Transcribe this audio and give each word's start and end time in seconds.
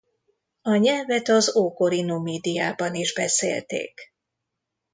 A 0.61 0.75
nyelvet 0.75 1.27
az 1.29 1.55
ókori 1.55 2.01
Numidiában 2.01 2.95
is 2.95 3.13
beszélték. 3.13 4.13